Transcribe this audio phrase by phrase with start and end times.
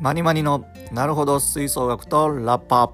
[0.00, 2.90] マニマニのなるほど吹奏楽とラッパ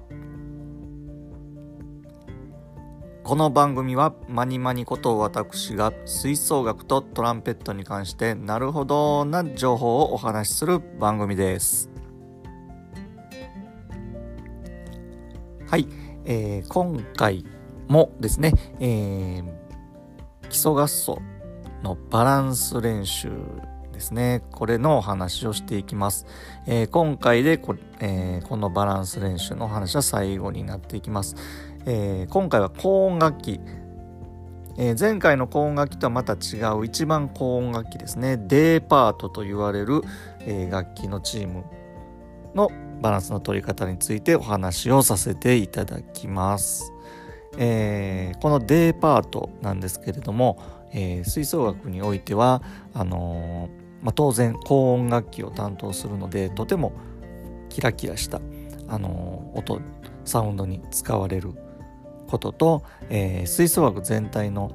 [3.23, 11.89] この番組はマニマニこと私が吹奏楽とトランペットに関してなるほどな情報をお話しする番組です。
[15.69, 15.87] はい、
[16.25, 17.45] えー、今回
[17.87, 21.21] もですね、えー、基礎合奏
[21.83, 23.31] のバランス練習
[23.97, 24.43] ですね。
[24.51, 26.27] これのお話をしていきます。
[26.67, 31.35] えー、今回でこ,、えー、このバランス練習のお話は最後になっていきます。
[31.87, 33.59] えー、今回は高音楽器、
[34.77, 38.37] え前回の高音楽器とはまた違う一番高音楽器ですね。
[38.37, 40.03] デーパートと言われる、
[40.41, 41.63] え楽器のチーム
[42.53, 42.69] の
[43.01, 46.93] バランスの取り方についてお話をさせていただきます。
[47.57, 50.59] えこのデーパートなんですけれども、
[50.93, 52.61] え吹奏楽においては
[52.93, 56.93] あのーまあ、当然高音楽器を担当するのでとても
[57.69, 58.39] キラキラした
[58.87, 59.81] あの音
[60.23, 61.53] サウンドに使われる
[62.27, 64.71] ことと、えー、吹奏楽全体の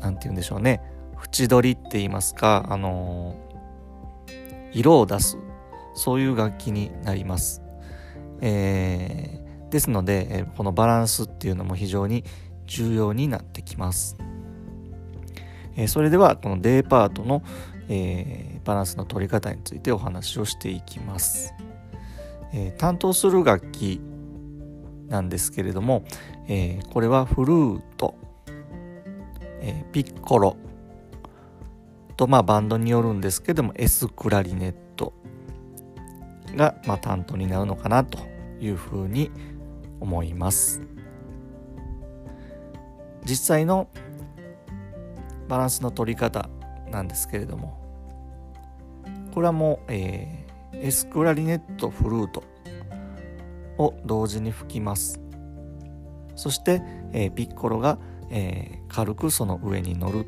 [0.00, 0.80] 何て言うんでしょうね
[1.16, 3.36] 縁取りって言いますか、あの、
[4.72, 5.38] 色を出す
[5.94, 7.62] そういう楽器になります。
[8.42, 12.24] えー、ですので、えこのバランスっていうのも非常に
[12.66, 14.16] 重要になってきます。
[15.76, 17.42] えそれではこの D パートの、
[17.88, 21.54] えー、バランスの取り方についてお話をしていきます。
[22.52, 24.00] えー、担当する楽器
[25.08, 26.04] なんですけれども、
[26.48, 28.16] えー、これはフルート、
[29.60, 30.56] えピッコロ
[32.16, 35.12] と、まあ、バンドによるんですけども S クラリネット
[36.54, 38.18] が、まあ、担当になるのかなと
[38.60, 39.30] いうふうに
[40.00, 40.82] 思います。
[43.24, 43.88] 実際の
[45.48, 46.48] バランスの取り方
[46.90, 47.86] なんですけれども。
[49.32, 52.42] これはもう、えー、エスクラリネットフルート
[53.78, 55.20] を同時に吹きます。
[56.36, 57.98] そして、えー、ピッコロが、
[58.30, 60.24] えー、軽くその上に乗る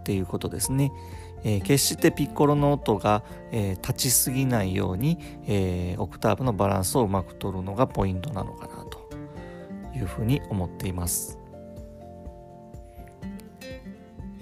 [0.00, 0.92] っていうことですね、
[1.44, 9.08] え、決してピッコロの音が、え、立ちすぎないように、え、オクターブのバランスをうまく取るのがポイントなのかなと
[9.96, 11.41] いうふうに思っています。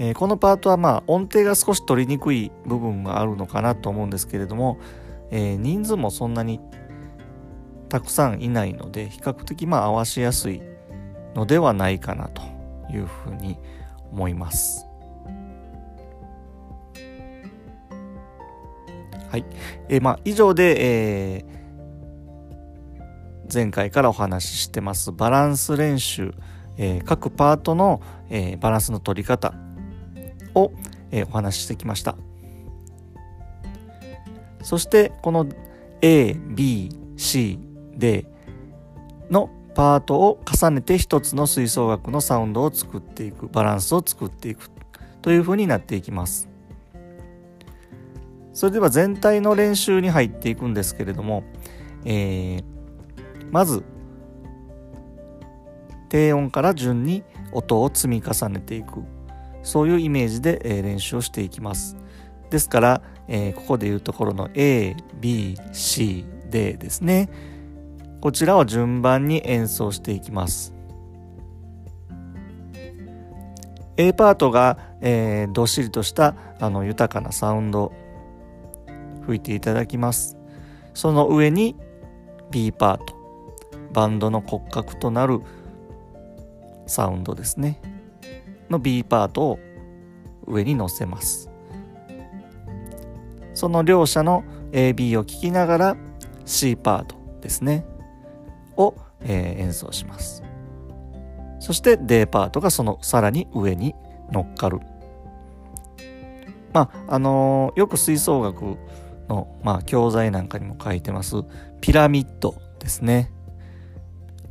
[0.02, 4.78] えー、このパートはまあ音程が少し取りにくい部分があるのかなと思うんですけれども、
[5.30, 6.58] えー、人数もそんなに
[7.90, 10.62] たくさんいないので比較的まあ合わしやすい
[11.34, 12.40] のではないかなと
[12.90, 13.58] いうふうに
[14.10, 14.86] 思います。
[19.28, 19.44] はい。
[19.90, 26.32] えー、まあ以上で、えー、前回からお話ししてますバランス練習、
[26.78, 28.00] えー、各パートの、
[28.30, 29.52] えー、バランスの取り方
[30.54, 30.72] を、
[31.10, 32.16] え、お話ししてきました。
[34.62, 35.46] そしてこの
[36.00, 36.90] ABCD
[39.30, 44.70] のパートを重ねて一つの吹奏楽のサウンドを作っていくバランスを作っていく
[45.22, 46.48] というふうになっていきます。
[48.52, 51.44] それでは全体の練習に入っていくんですけれども、
[52.04, 52.64] えー、
[53.50, 53.82] まず
[56.08, 57.22] 低音から順に
[57.52, 59.02] 音を積み重ねていく。
[59.62, 61.97] そういうイメージで、練習をしていきます。
[62.50, 67.28] ですから、え、ここでいうところの A、B、C、D ですね。
[68.21, 70.75] こちらを順番に演奏していきます。
[73.97, 77.92] A パートが、えー、どっしりとしたあの豊かなサウンド
[79.27, 80.37] 吹いていただきます。
[80.94, 81.77] その上に
[82.50, 83.21] B パート。
[83.92, 85.41] バンドの骨格となる
[86.87, 87.81] サウンドですね。
[88.70, 89.58] の B パートを
[90.47, 91.50] 上に乗せます。
[93.54, 95.97] その両者の AB を聴きながら
[96.47, 97.84] C パートですね。
[98.76, 100.42] を、えー、演奏します。
[101.59, 103.94] そして D パートがそのさらに上に
[104.32, 104.80] 乗っかる。
[106.72, 108.78] まああのー、よく吹奏楽
[109.28, 111.36] の、まあ、教材なんかにも書いてます
[111.80, 113.30] ピラミッドですね。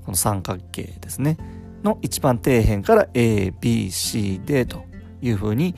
[0.05, 1.37] この三角形ですね。
[1.83, 4.83] の一番底辺から ABCD と
[5.21, 5.75] いうふうに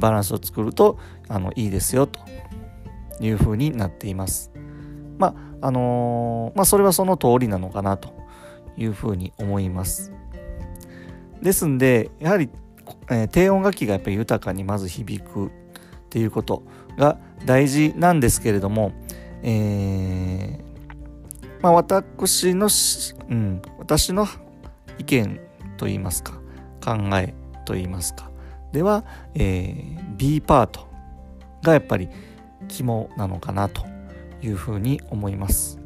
[0.00, 2.20] バランスを作るとあのいいですよと
[3.20, 4.50] いうふうになっています。
[5.18, 8.12] まああのー、まあそれはその通りなのかなと
[8.76, 10.12] いうふうに思います。
[11.40, 12.50] ですんでやはり、
[13.10, 15.50] えー、低音楽器がやっぱり豊かにまず響くっ
[16.10, 16.62] ていうこと
[16.96, 18.92] が大事なんですけれども、
[19.42, 20.72] えー
[21.62, 22.68] まあ、私の、
[23.30, 24.26] うん、私の
[25.02, 25.40] 意見
[25.76, 26.40] といいますか
[26.80, 27.34] 考え
[27.64, 28.30] といいますか。
[28.72, 29.04] では、
[29.34, 30.86] えー、B パート
[31.62, 32.08] がやっぱり
[32.68, 33.84] 肝なのかなと
[34.40, 35.78] いうふうに思います。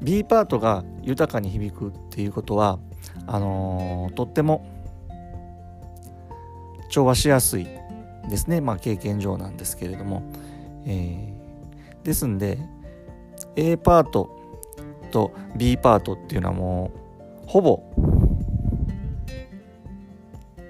[0.00, 2.78] B パートが豊かに響くっていうことは
[3.26, 4.64] あのー、とっても
[6.88, 7.66] 調和しやすい
[8.28, 8.60] ですね。
[8.60, 10.22] まあ経験上なんですけれども、
[10.86, 12.58] えー、ですんで
[13.56, 14.30] A パート
[15.10, 17.01] と B パートっていうのはもう
[17.52, 17.82] ほぼ。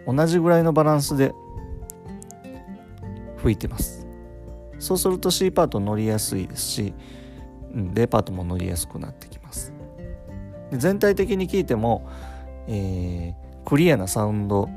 [0.04, 1.32] 同じぐらいのバランスで。
[3.36, 4.04] 吹いてます。
[4.80, 6.94] そうすると C パート乗りやすいですし
[7.72, 9.72] D パートも乗りやすくなってきます。
[10.72, 12.04] で全体的に聞いても、
[12.66, 14.68] えー、クリアなサウンド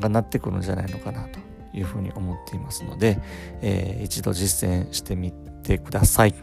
[0.00, 1.38] がなってくるんじゃないのかなと
[1.74, 3.18] いうふうに思っていますので、
[3.60, 5.32] えー、一度実践してみ
[5.62, 6.34] てください。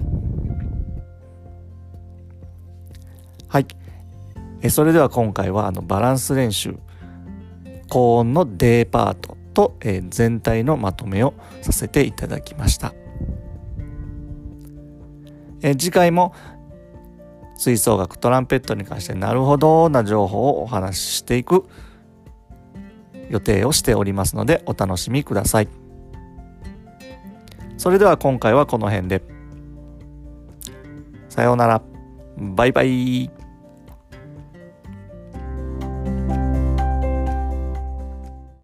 [3.47, 3.65] はい。
[4.63, 6.77] えそれでは今回はあのバランス練習
[7.89, 12.95] 高音の D パートと、え、全体のまとめをさせていただきました。
[15.61, 16.33] え、次回も
[17.55, 21.65] 吹奏楽トランペットに関してなるほどな情報をお話ししていく
[23.29, 25.67] 予定をしておりますのでお楽しみください。
[27.77, 29.21] それでは今回はこの辺で。
[31.29, 31.81] さようなら。
[32.37, 33.42] バイバイ。